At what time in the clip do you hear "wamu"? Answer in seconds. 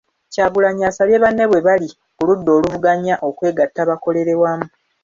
4.41-4.67